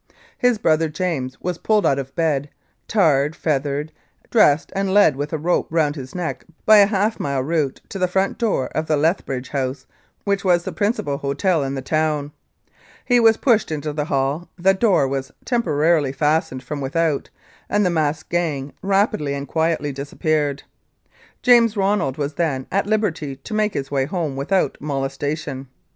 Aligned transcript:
His 0.39 0.57
brother 0.57 0.89
James 0.89 1.39
was 1.41 1.59
pulled 1.59 1.85
out 1.85 1.99
of 1.99 2.15
bed, 2.15 2.49
tarred, 2.87 3.35
feathered, 3.35 3.91
dressed 4.31 4.71
and 4.75 4.91
led 4.95 5.15
with 5.15 5.31
a 5.31 5.37
rope 5.37 5.67
round 5.69 5.95
his 5.95 6.15
neck 6.15 6.43
by 6.65 6.77
a 6.77 6.87
half 6.87 7.19
mile 7.19 7.41
route 7.43 7.81
to 7.89 7.99
the 7.99 8.07
front 8.07 8.39
door 8.39 8.69
of 8.69 8.87
the 8.87 8.97
Lethbridge 8.97 9.49
House 9.49 9.85
which 10.23 10.43
was 10.43 10.63
the 10.63 10.71
principal 10.71 11.17
hotel 11.17 11.61
in 11.61 11.75
the 11.75 11.83
town. 11.83 12.31
He 13.05 13.19
was 13.19 13.37
pushed 13.37 13.71
into 13.71 13.93
the 13.93 14.05
hall, 14.05 14.49
the 14.57 14.73
door 14.73 15.07
was 15.07 15.31
temporarily 15.45 16.13
fastened 16.13 16.63
from 16.63 16.81
with 16.81 16.95
out, 16.95 17.29
and 17.69 17.85
the 17.85 17.91
masked 17.91 18.31
gang 18.31 18.73
rapidly 18.81 19.35
and 19.35 19.47
quietly 19.47 19.91
dispersed. 19.91 20.63
James 21.43 21.77
Ronald 21.77 22.17
was 22.17 22.33
then 22.33 22.65
at 22.71 22.87
liberty 22.87 23.35
to 23.35 23.53
make 23.53 23.75
his 23.75 23.91
way 23.91 24.05
home 24.05 24.35
without 24.35 24.77
molestation. 24.79 25.67